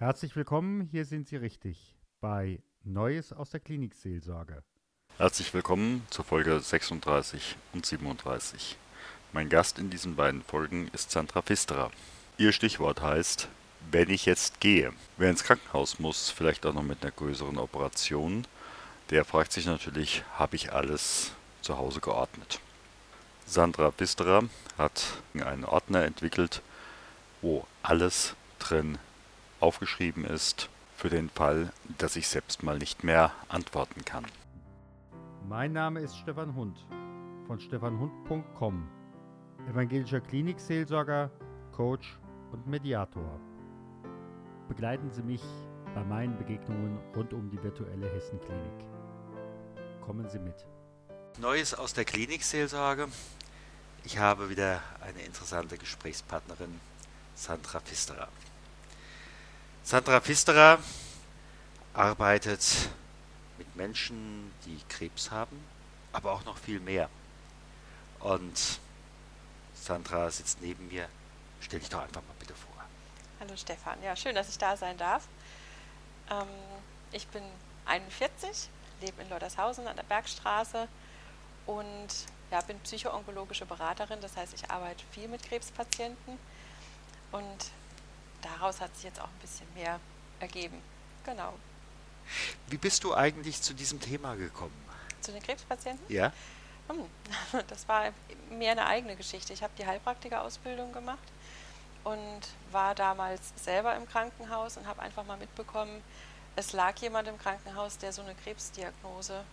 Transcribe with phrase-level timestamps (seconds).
[0.00, 4.62] Herzlich willkommen, hier sind Sie richtig bei Neues aus der Klinikseelsorge.
[5.16, 8.76] Herzlich willkommen zur Folge 36 und 37.
[9.32, 11.90] Mein Gast in diesen beiden Folgen ist Sandra Pfisterer.
[12.36, 13.48] Ihr Stichwort heißt,
[13.90, 14.92] wenn ich jetzt gehe.
[15.16, 18.46] Wer ins Krankenhaus muss, vielleicht auch noch mit einer größeren Operation,
[19.10, 22.60] der fragt sich natürlich, habe ich alles zu Hause geordnet?
[23.46, 24.44] Sandra Pfisterer
[24.78, 26.62] hat einen Ordner entwickelt,
[27.42, 28.98] wo alles drin
[29.60, 34.24] aufgeschrieben ist für den Fall, dass ich selbst mal nicht mehr antworten kann.
[35.48, 36.84] Mein Name ist Stefan Hund
[37.46, 38.88] von stefanhund.com,
[39.70, 41.30] evangelischer Klinikseelsorger,
[41.72, 42.18] Coach
[42.52, 43.40] und Mediator.
[44.68, 45.42] Begleiten Sie mich
[45.94, 48.84] bei meinen Begegnungen rund um die virtuelle Hessenklinik.
[50.04, 50.66] Kommen Sie mit.
[51.38, 53.08] Neues aus der Klinikseelsorge.
[54.04, 56.80] Ich habe wieder eine interessante Gesprächspartnerin,
[57.34, 58.28] Sandra Pfisterer.
[59.88, 60.78] Sandra Pfisterer
[61.94, 62.90] arbeitet
[63.56, 65.64] mit Menschen, die Krebs haben,
[66.12, 67.08] aber auch noch viel mehr.
[68.20, 68.80] Und
[69.72, 71.08] Sandra sitzt neben mir.
[71.62, 72.84] Stell dich doch einfach mal bitte vor.
[73.40, 75.26] Hallo Stefan, ja, schön, dass ich da sein darf.
[76.30, 76.46] Ähm,
[77.10, 77.42] ich bin
[77.86, 78.68] 41,
[79.00, 80.86] lebe in Loddershausen an der Bergstraße
[81.64, 82.08] und
[82.50, 86.38] ja, bin psychoonkologische Beraterin, das heißt, ich arbeite viel mit Krebspatienten
[87.32, 87.70] und
[88.42, 90.00] daraus hat sich jetzt auch ein bisschen mehr
[90.40, 90.80] ergeben.
[91.24, 91.54] Genau.
[92.68, 94.74] Wie bist du eigentlich zu diesem Thema gekommen?
[95.20, 96.04] Zu den Krebspatienten?
[96.12, 96.32] Ja.
[96.88, 97.04] Hm,
[97.68, 98.12] das war
[98.50, 99.52] mehr eine eigene Geschichte.
[99.52, 101.18] Ich habe die Heilpraktikerausbildung gemacht
[102.04, 106.02] und war damals selber im Krankenhaus und habe einfach mal mitbekommen,
[106.56, 109.44] es lag jemand im Krankenhaus, der so eine Krebsdiagnose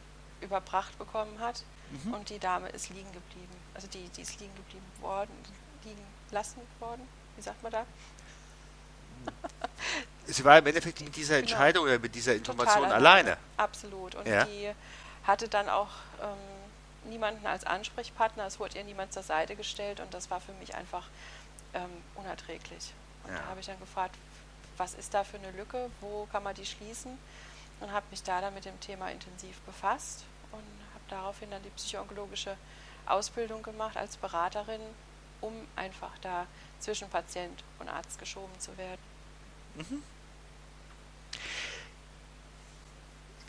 [0.42, 2.14] überbracht bekommen hat mhm.
[2.16, 3.56] und die Dame ist liegen geblieben.
[3.74, 5.32] Also die, die ist liegen geblieben worden,
[5.84, 7.08] liegen lassen worden.
[7.36, 7.86] Wie sagt man da?
[10.28, 11.52] Sie war im Endeffekt mit dieser genau.
[11.52, 11.96] Entscheidung genau.
[11.96, 12.96] oder mit dieser Information alleine.
[12.96, 13.38] alleine.
[13.58, 14.16] Absolut.
[14.16, 14.46] Und ja.
[14.46, 14.72] die
[15.26, 15.90] hatte dann auch
[16.22, 18.46] ähm, niemanden als Ansprechpartner.
[18.46, 21.08] Es wurde ihr niemand zur Seite gestellt und das war für mich einfach
[21.74, 22.94] ähm, unerträglich.
[23.24, 23.40] Und ja.
[23.40, 24.16] da habe ich dann gefragt,
[24.78, 27.18] was ist da für eine Lücke, wo kann man die schließen?
[27.82, 30.64] Und habe mich da dann mit dem Thema intensiv befasst und
[30.94, 32.56] habe daraufhin dann die psychoonkologische
[33.06, 34.82] Ausbildung gemacht als Beraterin,
[35.42, 36.48] um einfach da
[36.80, 39.15] zwischen Patient und Arzt geschoben zu werden.
[39.76, 40.02] Mhm.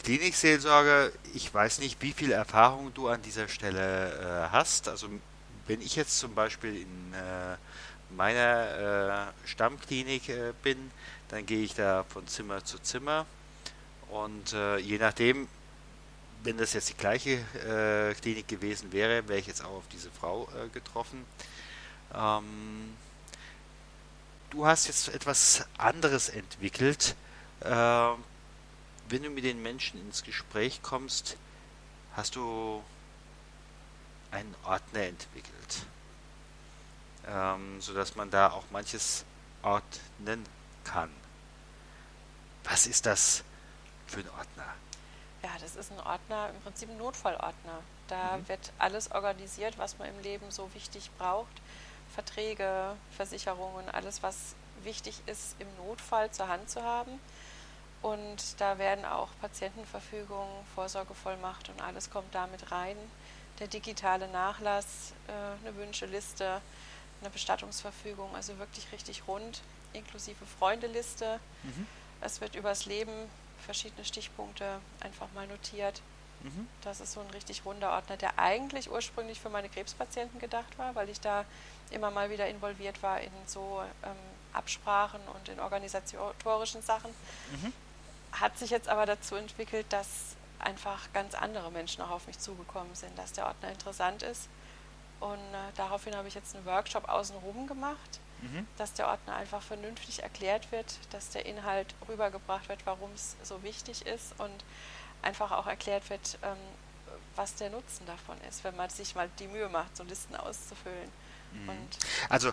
[0.06, 4.88] Klinikseelsorge, ich weiß nicht, wie viel Erfahrung du an dieser Stelle äh, hast.
[4.88, 5.08] Also
[5.66, 7.56] wenn ich jetzt zum Beispiel in äh,
[8.14, 10.92] meiner äh, Stammklinik äh, bin,
[11.28, 13.26] dann gehe ich da von Zimmer zu Zimmer
[14.08, 15.48] und äh, je nachdem,
[16.44, 20.12] wenn das jetzt die gleiche äh, Klinik gewesen wäre, wäre ich jetzt auch auf diese
[20.12, 21.24] Frau getroffen.
[22.14, 22.94] Ähm,
[24.56, 27.14] du hast jetzt etwas anderes entwickelt.
[27.60, 27.70] Äh,
[29.08, 31.36] wenn du mit den Menschen ins Gespräch kommst,
[32.16, 32.82] hast du
[34.30, 35.86] einen Ordner entwickelt,
[37.28, 39.24] ähm, sodass man da auch manches
[39.62, 40.44] ordnen
[40.84, 41.10] kann.
[42.64, 43.44] Was ist das
[44.06, 44.74] für ein Ordner?
[45.42, 47.80] Ja, das ist ein Ordner, im Prinzip ein Notfallordner.
[48.08, 48.48] Da mhm.
[48.48, 51.60] wird alles organisiert, was man im Leben so wichtig braucht.
[52.14, 57.20] Verträge, Versicherungen, alles, was wichtig ist, im Notfall zur Hand zu haben.
[58.02, 62.96] Und da werden auch Patientenverfügungen, Vorsorgevollmacht und alles kommt damit rein.
[63.58, 66.60] Der digitale Nachlass, äh, eine Wünscheliste,
[67.20, 69.62] eine Bestattungsverfügung, also wirklich richtig rund,
[69.92, 71.40] inklusive Freundeliste.
[71.62, 71.86] Mhm.
[72.20, 73.12] Es wird übers Leben
[73.64, 76.02] verschiedene Stichpunkte einfach mal notiert.
[76.46, 76.68] Mhm.
[76.82, 80.94] Das ist so ein richtig runder Ordner, der eigentlich ursprünglich für meine Krebspatienten gedacht war,
[80.94, 81.44] weil ich da
[81.90, 84.10] immer mal wieder involviert war in so ähm,
[84.52, 87.10] Absprachen und in organisatorischen Sachen.
[87.50, 87.72] Mhm.
[88.32, 92.94] Hat sich jetzt aber dazu entwickelt, dass einfach ganz andere Menschen auch auf mich zugekommen
[92.94, 94.48] sind, dass der Ordner interessant ist.
[95.20, 98.66] Und äh, daraufhin habe ich jetzt einen Workshop außenrum gemacht, mhm.
[98.76, 103.62] dass der Ordner einfach vernünftig erklärt wird, dass der Inhalt rübergebracht wird, warum es so
[103.62, 104.64] wichtig ist und
[105.26, 106.56] einfach auch erklärt wird, ähm,
[107.34, 111.10] was der Nutzen davon ist, wenn man sich mal die Mühe macht, so Listen auszufüllen.
[111.52, 111.70] Mhm.
[112.28, 112.52] also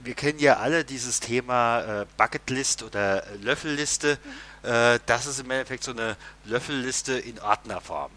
[0.00, 4.18] wir kennen ja alle dieses Thema äh, Bucketlist oder äh, Löffelliste.
[4.62, 4.68] Mhm.
[4.70, 8.12] Äh, das ist im Endeffekt so eine Löffelliste in Ordnerform.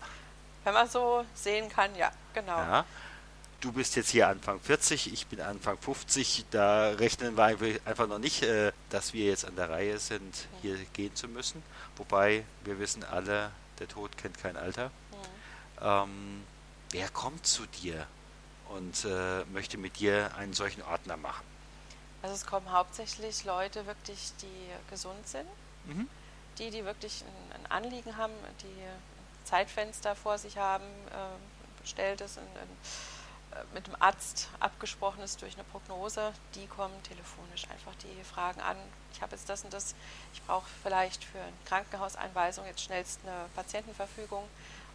[0.63, 2.57] Wenn man so sehen kann, ja, genau.
[2.57, 2.85] Ja.
[3.61, 6.45] Du bist jetzt hier Anfang 40, ich bin Anfang 50.
[6.49, 10.77] Da rechnen wir einfach noch nicht, äh, dass wir jetzt an der Reihe sind, hier
[10.93, 11.61] gehen zu müssen.
[11.95, 14.87] Wobei wir wissen alle, der Tod kennt kein Alter.
[14.87, 15.79] Mhm.
[15.79, 16.43] Ähm,
[16.89, 18.07] wer kommt zu dir
[18.69, 21.45] und äh, möchte mit dir einen solchen Ordner machen?
[22.23, 25.47] Also es kommen hauptsächlich Leute wirklich, die gesund sind,
[25.85, 26.07] mhm.
[26.57, 32.43] die, die wirklich ein, ein, Anliegen haben, die Zeitfenster vor sich haben, äh, bestelltes, ein,
[32.43, 33.10] ein äh,
[33.73, 38.77] mit dem Arzt abgesprochen ist durch eine Prognose, die kommen telefonisch einfach, die fragen an,
[39.13, 39.95] ich habe jetzt das und das,
[40.33, 44.43] ich brauche vielleicht für eine Krankenhauseinweisung jetzt schnellst eine Patientenverfügung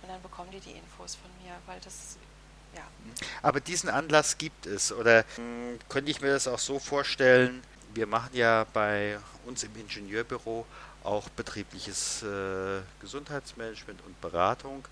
[0.02, 2.16] und dann bekommen die die Infos von mir, weil das
[2.74, 2.82] ja.
[3.42, 7.62] Aber diesen Anlass gibt es oder hm, könnte ich mir das auch so vorstellen,
[7.94, 10.66] wir machen ja bei uns im Ingenieurbüro
[11.06, 14.84] auch betriebliches äh, Gesundheitsmanagement und Beratung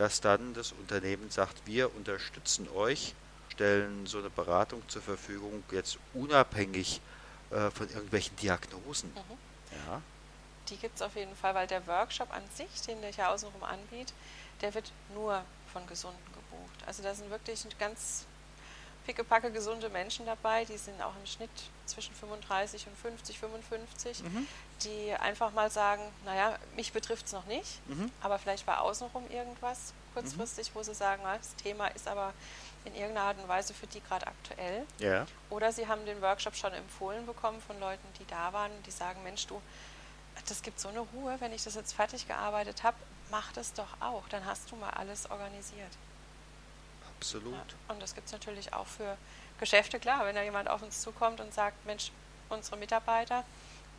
[0.00, 3.14] dass dann das Unternehmen sagt, wir unterstützen euch,
[3.50, 7.02] stellen so eine Beratung zur Verfügung, jetzt unabhängig
[7.50, 9.12] äh, von irgendwelchen Diagnosen.
[9.12, 9.36] Mhm.
[9.86, 10.00] Ja.
[10.70, 13.62] Die gibt es auf jeden Fall, weil der Workshop an sich, den der hier außenrum
[13.62, 14.14] anbietet,
[14.62, 16.86] der wird nur von Gesunden gebucht.
[16.86, 18.24] Also da sind wirklich ganz
[19.10, 21.50] pickepacke gesunde Menschen dabei, die sind auch im Schnitt
[21.84, 24.46] zwischen 35 und 50, 55, mhm.
[24.84, 28.08] die einfach mal sagen, naja, mich betrifft es noch nicht, mhm.
[28.20, 30.74] aber vielleicht war außenrum irgendwas kurzfristig, mhm.
[30.76, 32.32] wo sie sagen, das Thema ist aber
[32.84, 34.86] in irgendeiner Art und Weise für die gerade aktuell.
[34.98, 35.26] Ja.
[35.50, 39.24] Oder sie haben den Workshop schon empfohlen bekommen von Leuten, die da waren, die sagen,
[39.24, 39.60] Mensch, du,
[40.48, 42.96] das gibt so eine Ruhe, wenn ich das jetzt fertig gearbeitet habe,
[43.32, 45.90] mach das doch auch, dann hast du mal alles organisiert.
[47.20, 47.52] Absolut.
[47.52, 49.16] Ja, und das gibt es natürlich auch für
[49.58, 52.12] Geschäfte, klar, wenn da jemand auf uns zukommt und sagt, Mensch,
[52.48, 53.44] unsere Mitarbeiter,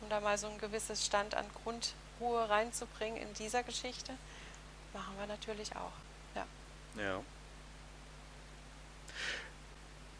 [0.00, 4.12] um da mal so ein gewisses Stand an Grundruhe reinzubringen in dieser Geschichte,
[4.92, 5.92] machen wir natürlich auch.
[6.34, 6.46] Ja.
[7.00, 7.20] ja.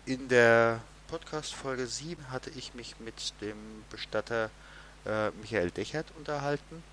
[0.06, 4.48] In der Podcast-Folge 7 hatte ich mich mit dem Bestatter
[5.04, 6.84] äh, Michael Dechert unterhalten.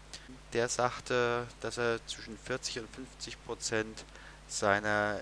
[0.53, 4.03] Der sagte, dass er zwischen 40 und 50 Prozent
[4.47, 5.21] seiner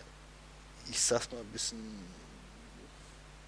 [0.89, 1.79] ich sag's mal ein bisschen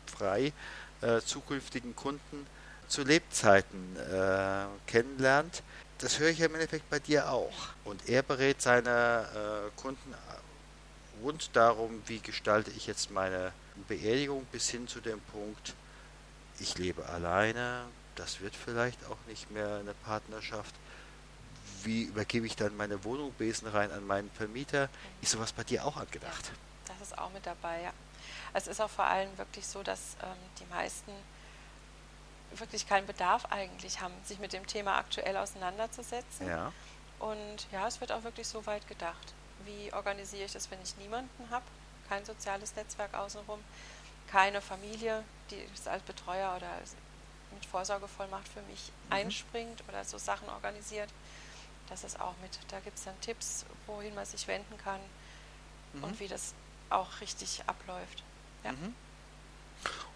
[0.06, 0.53] frei,
[1.01, 2.45] äh, zukünftigen Kunden
[2.88, 5.63] zu Lebzeiten äh, kennenlernt.
[6.00, 7.69] Das höre ich ja im Endeffekt bei dir auch.
[7.86, 9.27] Und er berät seine
[9.69, 10.13] äh, Kunden
[11.21, 13.51] rund darum, wie gestalte ich jetzt meine
[13.88, 15.74] Beerdigung bis hin zu dem Punkt,
[16.59, 17.85] ich lebe alleine,
[18.15, 20.75] das wird vielleicht auch nicht mehr eine Partnerschaft.
[21.83, 24.89] Wie übergebe ich dann meine Wohnung besenrein an meinen Vermieter?
[25.21, 26.51] Ist sowas bei dir auch angedacht?
[27.01, 27.93] Ist auch mit dabei, ja.
[28.53, 31.11] Es ist auch vor allem wirklich so, dass ähm, die meisten
[32.53, 36.47] wirklich keinen Bedarf eigentlich haben, sich mit dem Thema aktuell auseinanderzusetzen.
[36.47, 36.71] Ja.
[37.19, 39.33] Und ja, es wird auch wirklich so weit gedacht.
[39.65, 41.65] Wie organisiere ich das, wenn ich niemanden habe?
[42.07, 43.59] Kein soziales Netzwerk außenrum,
[44.31, 46.69] keine Familie, die als Betreuer oder
[47.53, 49.13] mit Vorsorgevollmacht für mich mhm.
[49.13, 51.09] einspringt oder so Sachen organisiert.
[51.89, 52.57] Das ist auch mit.
[52.69, 54.99] Da gibt es dann Tipps, wohin man sich wenden kann
[55.93, 56.03] mhm.
[56.03, 56.53] und wie das
[56.89, 58.24] auch richtig abläuft.
[58.63, 58.71] Ja.
[58.71, 58.95] Mhm.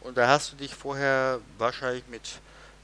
[0.02, 2.40] Und da hast du dich vorher wahrscheinlich mit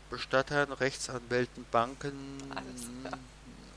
[0.09, 3.17] Bestattern, Rechtsanwälten, Banken alles, ja.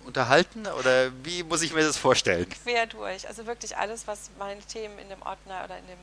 [0.04, 2.48] unterhalten oder wie muss ich mir das vorstellen?
[2.48, 3.26] Quer durch.
[3.28, 5.98] Also wirklich alles, was meine Themen in dem Ordner oder in dem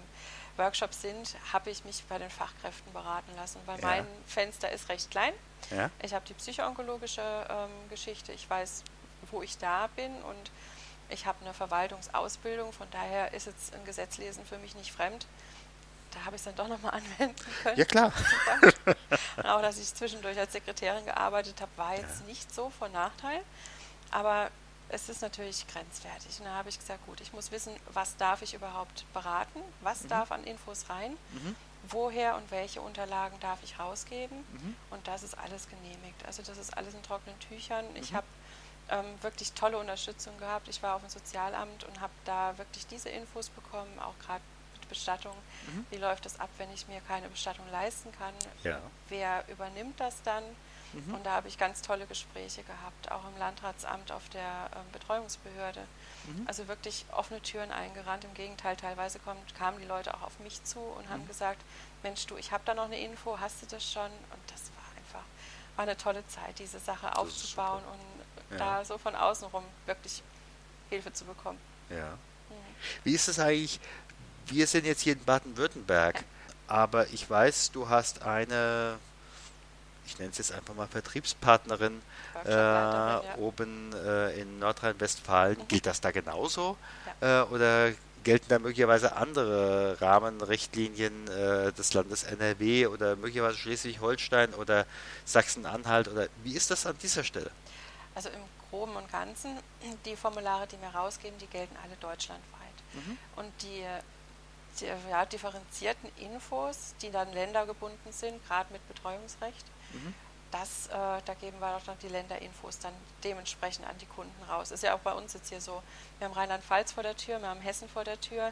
[0.58, 3.88] Workshop sind, habe ich mich bei den Fachkräften beraten lassen, weil ja.
[3.88, 5.34] mein Fenster ist recht klein.
[5.72, 5.90] Ja.
[6.04, 8.84] Ich habe die psychoonkologische ähm, Geschichte, ich weiß,
[9.32, 10.52] wo ich da bin und
[11.10, 15.26] ich habe eine Verwaltungsausbildung, von daher ist jetzt ein Gesetzlesen für mich nicht fremd.
[16.12, 17.78] Da habe ich es dann doch nochmal anwenden können.
[17.78, 18.14] Ja, klar.
[19.44, 22.26] auch, dass ich zwischendurch als Sekretärin gearbeitet habe, war jetzt ja.
[22.28, 23.42] nicht so von Nachteil.
[24.12, 24.50] Aber
[24.90, 26.40] es ist natürlich grenzwertig.
[26.40, 30.04] Und da habe ich gesagt, gut, ich muss wissen, was darf ich überhaupt beraten, was
[30.04, 30.08] mhm.
[30.10, 31.56] darf an Infos rein, mhm.
[31.90, 34.38] woher und welche Unterlagen darf ich rausgeben.
[34.38, 34.76] Mhm.
[34.90, 36.26] Und das ist alles genehmigt.
[36.26, 37.86] Also das ist alles in trockenen Tüchern.
[37.96, 38.18] Ich mhm.
[38.18, 38.28] habe
[38.92, 40.68] ähm, wirklich tolle Unterstützung gehabt.
[40.68, 44.42] Ich war auf dem Sozialamt und habe da wirklich diese Infos bekommen, auch gerade
[44.74, 45.36] mit Bestattung.
[45.68, 45.86] Mhm.
[45.90, 48.34] Wie läuft das ab, wenn ich mir keine Bestattung leisten kann?
[48.64, 48.80] Ja.
[49.10, 50.44] Wer übernimmt das dann?
[50.94, 51.16] Mhm.
[51.16, 55.82] Und da habe ich ganz tolle Gespräche gehabt, auch im Landratsamt auf der ähm, Betreuungsbehörde.
[56.26, 56.48] Mhm.
[56.48, 58.24] Also wirklich offene Türen eingerannt.
[58.24, 61.28] Im Gegenteil, teilweise kommt, kamen die Leute auch auf mich zu und haben mhm.
[61.28, 61.62] gesagt,
[62.04, 64.06] Mensch, du, ich habe da noch eine Info, hast du das schon?
[64.06, 65.28] Und das war einfach,
[65.76, 68.19] war eine tolle Zeit, diese Sache aufzubauen und
[68.52, 68.58] ja.
[68.58, 70.24] da so von außen rum wirklich
[70.90, 71.60] Hilfe zu bekommen.
[71.90, 72.12] Ja.
[72.50, 72.54] Mhm.
[73.04, 73.80] Wie ist es eigentlich?
[74.48, 76.24] Wir sind jetzt hier in Baden-Württemberg, ja.
[76.68, 78.98] aber ich weiß, du hast eine,
[80.08, 82.02] ich nenne es jetzt einfach mal Vertriebspartnerin
[82.46, 83.22] äh, ja.
[83.38, 85.60] oben äh, in Nordrhein-Westfalen.
[85.60, 85.68] Mhm.
[85.68, 86.78] Gilt das da genauso?
[87.22, 87.92] Äh, oder
[88.24, 94.86] gelten da möglicherweise andere Rahmenrichtlinien äh, des Landes NRW oder möglicherweise Schleswig-Holstein oder
[95.26, 97.52] Sachsen-Anhalt oder wie ist das an dieser Stelle?
[98.20, 99.58] Also im Groben und Ganzen,
[100.04, 102.76] die Formulare, die wir rausgeben, die gelten alle deutschlandweit.
[102.92, 103.18] Mhm.
[103.38, 103.86] Und die
[105.10, 109.66] ja, differenzierten Infos, die dann ländergebunden sind, gerade mit Betreuungsrecht.
[109.94, 110.14] Mhm.
[110.52, 112.92] Das, äh, da geben wir auch noch die Länderinfos dann
[113.24, 114.72] dementsprechend an die Kunden raus.
[114.72, 115.82] Ist ja auch bei uns jetzt hier so.
[116.18, 118.52] Wir haben Rheinland-Pfalz vor der Tür, wir haben Hessen vor der Tür.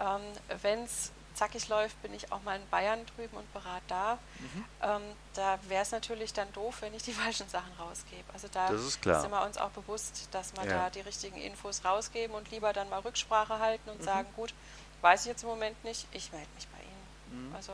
[0.00, 0.20] Ähm,
[0.60, 4.18] Wenn es zackig läuft, bin ich auch mal in Bayern drüben und berate da.
[4.40, 4.64] Mhm.
[4.82, 5.02] Ähm,
[5.34, 8.24] da wäre es natürlich dann doof, wenn ich die falschen Sachen rausgebe.
[8.32, 10.70] Also da sind wir uns auch bewusst, dass wir ja.
[10.70, 14.04] da die richtigen Infos rausgeben und lieber dann mal Rücksprache halten und mhm.
[14.04, 14.52] sagen, gut,
[15.00, 17.48] weiß ich jetzt im Moment nicht, ich melde mich bei Ihnen.
[17.48, 17.54] Mhm.
[17.54, 17.72] Also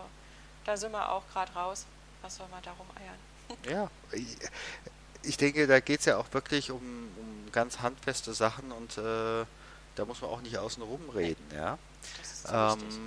[0.64, 1.86] da sind wir auch gerade raus.
[2.22, 3.18] Was soll man darum eiern?
[3.70, 4.38] Ja, ich,
[5.22, 9.44] ich denke, da geht es ja auch wirklich um, um, ganz handfeste Sachen und äh,
[9.94, 11.78] da muss man auch nicht außen rum reden, ja.
[12.18, 13.00] Das ist so ähm, wichtig,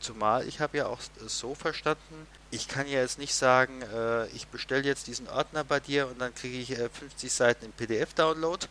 [0.00, 4.48] Zumal ich habe ja auch so verstanden, ich kann ja jetzt nicht sagen, äh, ich
[4.48, 8.66] bestelle jetzt diesen Ordner bei dir und dann kriege ich äh, 50 Seiten im PDF-Download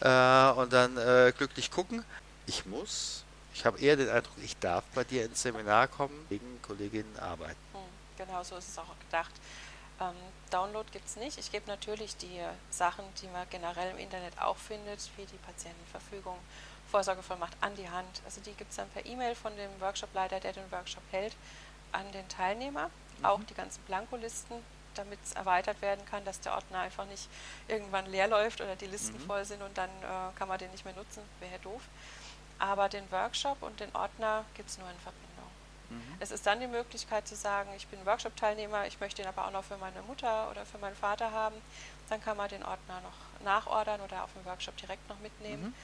[0.00, 2.04] äh, und dann äh, glücklich gucken.
[2.46, 6.60] Ich muss, ich habe eher den Eindruck, ich darf bei dir ins Seminar kommen, wegen
[6.60, 7.56] Kolleginnen arbeiten.
[7.72, 7.80] Hm,
[8.18, 9.32] genau so ist es auch gedacht.
[9.98, 10.14] Ähm,
[10.50, 11.38] Download gibt es nicht.
[11.38, 12.40] Ich gebe natürlich die
[12.70, 16.36] Sachen, die man generell im Internet auch findet, wie die Patientenverfügung
[16.96, 18.22] Vorsorgevollmacht an die Hand.
[18.24, 21.36] Also die gibt es dann per E-Mail von dem Workshopleiter, der den Workshop hält,
[21.92, 22.88] an den Teilnehmer.
[23.18, 23.24] Mhm.
[23.26, 24.56] Auch die ganzen Blankolisten,
[24.94, 27.28] damit es erweitert werden kann, dass der Ordner einfach nicht
[27.68, 29.26] irgendwann leer läuft oder die Listen mhm.
[29.26, 31.20] voll sind und dann äh, kann man den nicht mehr nutzen.
[31.40, 31.82] Wäre ja doof.
[32.58, 35.50] Aber den Workshop und den Ordner gibt es nur in Verbindung.
[35.90, 36.16] Mhm.
[36.18, 39.52] Es ist dann die Möglichkeit zu sagen, ich bin Workshop-Teilnehmer, ich möchte ihn aber auch
[39.52, 41.56] noch für meine Mutter oder für meinen Vater haben.
[42.08, 45.64] Dann kann man den Ordner noch nachordern oder auf dem Workshop direkt noch mitnehmen.
[45.64, 45.74] Mhm.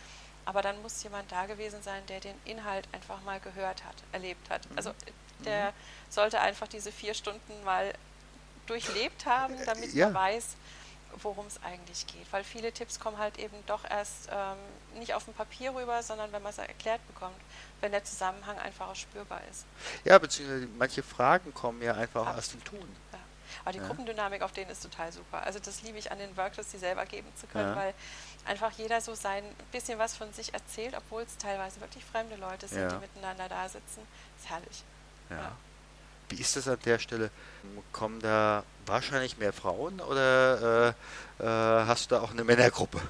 [0.44, 4.50] Aber dann muss jemand da gewesen sein, der den Inhalt einfach mal gehört hat, erlebt
[4.50, 4.68] hat.
[4.70, 4.76] Mhm.
[4.76, 4.92] Also
[5.44, 5.74] der mhm.
[6.10, 7.92] sollte einfach diese vier Stunden mal
[8.66, 10.06] durchlebt haben, äh, damit ja.
[10.06, 10.56] man weiß,
[11.20, 12.26] worum es eigentlich geht.
[12.30, 14.56] Weil viele Tipps kommen halt eben doch erst ähm,
[14.98, 17.36] nicht auf dem Papier rüber, sondern wenn man es erklärt bekommt,
[17.80, 19.66] wenn der Zusammenhang einfach auch spürbar ist.
[20.04, 22.38] Ja, beziehungsweise manche Fragen kommen ja einfach Absolut.
[22.38, 22.96] aus dem Tun.
[23.54, 23.60] Ja.
[23.62, 23.86] Aber die ja.
[23.86, 25.42] Gruppendynamik auf denen ist total super.
[25.42, 27.76] Also das liebe ich an den Workshops, die selber geben zu können, ja.
[27.76, 27.94] weil
[28.44, 32.68] einfach jeder so sein bisschen was von sich erzählt, obwohl es teilweise wirklich fremde Leute
[32.68, 34.06] sind, die miteinander da sitzen.
[34.36, 34.84] Das ist herrlich.
[35.30, 35.52] ja.
[36.32, 37.30] Wie ist das an der Stelle?
[37.92, 40.94] Kommen da wahrscheinlich mehr Frauen oder
[41.38, 41.46] äh, äh,
[41.86, 43.00] hast du da auch eine Männergruppe?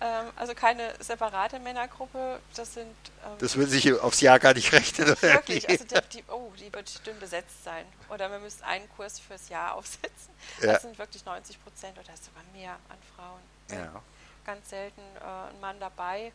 [0.00, 2.94] Ähm, also keine separate Männergruppe, das sind...
[3.24, 5.10] Ähm, das würde sich aufs Jahr gar nicht rechnen.
[5.10, 5.22] Oder?
[5.22, 7.86] Wirklich, also die, die, oh, die wird dünn besetzt sein.
[8.10, 10.34] Oder wir müssen einen Kurs fürs Jahr aufsetzen.
[10.60, 10.74] Ja.
[10.74, 13.40] Das sind wirklich 90 Prozent oder sogar mehr an Frauen.
[13.70, 14.02] Ja.
[14.44, 16.32] Ganz selten äh, ein Mann dabei.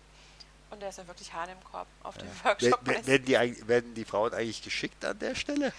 [0.71, 2.45] Und der ist ja wirklich Hahn im Korb auf dem ja.
[2.45, 2.79] Workshop.
[2.87, 5.71] Werden die, werden die Frauen eigentlich geschickt an der Stelle?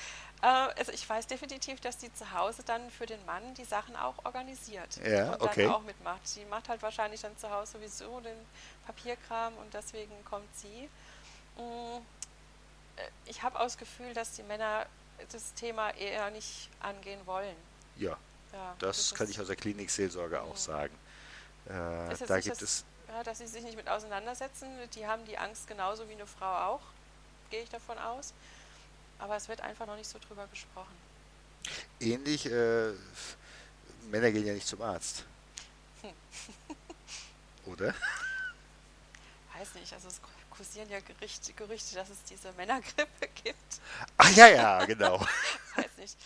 [0.44, 0.46] Äh,
[0.78, 4.22] also ich weiß definitiv, dass die zu Hause dann für den Mann die Sachen auch
[4.24, 5.00] organisiert.
[5.02, 5.64] Ja, und okay.
[5.64, 6.28] dann auch mitmacht.
[6.28, 8.36] Sie macht halt wahrscheinlich dann zu Hause sowieso den
[8.86, 10.90] Papierkram und deswegen kommt sie.
[11.56, 11.96] Mm,
[12.96, 14.84] äh, ich habe auch das Gefühl, dass die Männer
[15.32, 17.56] das Thema eher nicht angehen wollen.
[17.96, 18.18] Ja,
[18.52, 20.56] ja das, das kann ich aus der Klinikseelsorge auch mhm.
[20.56, 20.98] sagen.
[21.66, 24.68] Äh, da gibt es ja, dass sie sich nicht mit auseinandersetzen.
[24.94, 26.80] Die haben die Angst genauso wie eine Frau auch,
[27.48, 28.34] gehe ich davon aus.
[29.24, 30.94] Aber es wird einfach noch nicht so drüber gesprochen.
[31.98, 32.92] Ähnlich, äh,
[34.10, 35.24] Männer gehen ja nicht zum Arzt.
[36.02, 36.12] Hm.
[37.64, 37.94] Oder?
[39.58, 43.80] Weiß nicht, also es kursieren ja Gerüchte, Gerüchte, dass es diese Männergrippe gibt.
[44.18, 45.18] Ach ja, ja, genau.
[45.74, 46.18] Weiß nicht.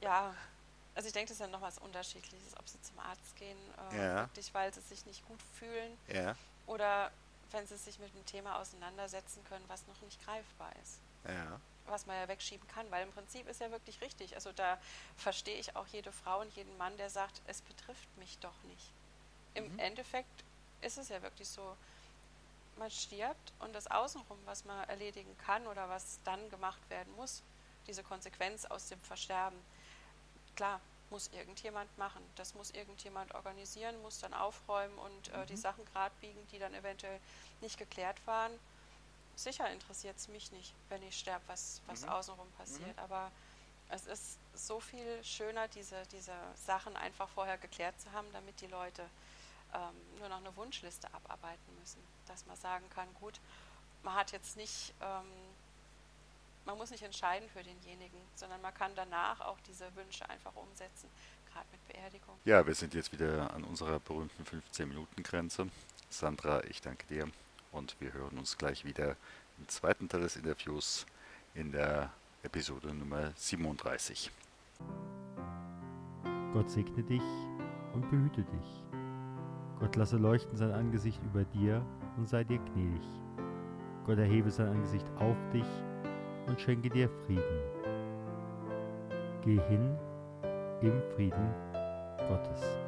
[0.00, 0.34] Ja,
[0.94, 3.58] also ich denke, das ist ja noch was Unterschiedliches, ob sie zum Arzt gehen,
[3.92, 4.16] äh, ja.
[4.20, 5.98] wirklich, weil sie sich nicht gut fühlen.
[6.06, 6.34] Ja.
[6.66, 7.10] Oder
[7.50, 11.00] wenn sie sich mit einem Thema auseinandersetzen können, was noch nicht greifbar ist.
[11.26, 11.60] Ja
[11.90, 14.34] was man ja wegschieben kann, weil im Prinzip ist ja wirklich richtig.
[14.34, 14.78] Also da
[15.16, 18.92] verstehe ich auch jede Frau und jeden Mann, der sagt, es betrifft mich doch nicht.
[19.54, 19.78] Im mhm.
[19.78, 20.44] Endeffekt
[20.80, 21.76] ist es ja wirklich so,
[22.78, 27.42] man stirbt und das Außenrum, was man erledigen kann oder was dann gemacht werden muss,
[27.86, 29.58] diese Konsequenz aus dem Versterben,
[30.54, 30.80] klar,
[31.10, 32.22] muss irgendjemand machen.
[32.36, 35.58] Das muss irgendjemand organisieren, muss dann aufräumen und äh, die mhm.
[35.58, 37.18] Sachen gerade biegen, die dann eventuell
[37.60, 38.52] nicht geklärt waren
[39.38, 42.08] sicher interessiert es mich nicht, wenn ich sterbe, was, was mhm.
[42.08, 42.96] außenrum passiert.
[42.96, 43.02] Mhm.
[43.02, 43.30] Aber
[43.90, 46.34] es ist so viel schöner, diese, diese
[46.66, 49.02] Sachen einfach vorher geklärt zu haben, damit die Leute
[49.74, 52.02] ähm, nur noch eine Wunschliste abarbeiten müssen.
[52.26, 53.40] Dass man sagen kann, gut,
[54.02, 55.26] man hat jetzt nicht, ähm,
[56.64, 61.08] man muss nicht entscheiden für denjenigen, sondern man kann danach auch diese Wünsche einfach umsetzen,
[61.52, 62.38] gerade mit Beerdigung.
[62.44, 65.68] Ja, wir sind jetzt wieder an unserer berühmten 15-Minuten-Grenze.
[66.10, 67.30] Sandra, ich danke dir
[67.78, 69.16] und wir hören uns gleich wieder
[69.58, 71.06] im zweiten Teil des Interviews
[71.54, 72.10] in der
[72.42, 74.30] Episode Nummer 37.
[76.52, 77.22] Gott segne dich
[77.94, 78.84] und behüte dich.
[79.78, 81.84] Gott lasse leuchten sein Angesicht über dir
[82.16, 83.06] und sei dir gnädig.
[84.04, 85.66] Gott erhebe sein Angesicht auf dich
[86.46, 87.62] und schenke dir Frieden.
[89.44, 89.96] Geh hin
[90.82, 91.54] im Frieden
[92.28, 92.87] Gottes.